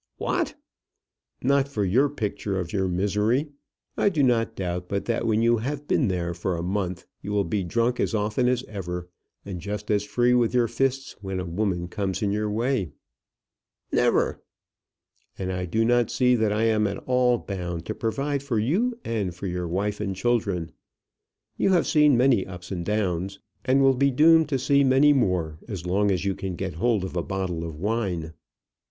[0.17, 0.55] "What!"
[1.43, 3.49] "Not for your picture of your misery.
[3.95, 7.31] I do not doubt but that when you have been there for a month you
[7.31, 9.09] will be drunk as often as ever,
[9.45, 12.93] and just as free with your fists when a woman comes in your way."
[13.91, 14.41] "Never!"
[15.37, 18.97] "And I do not see that I am at all bound to provide for you
[19.05, 20.71] and for your wife and children.
[21.57, 25.59] You have seen many ups and downs, and will be doomed to see many more,
[25.67, 28.33] as long as you can get hold of a bottle of wine."